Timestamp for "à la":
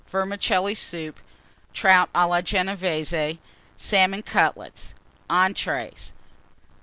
2.13-2.41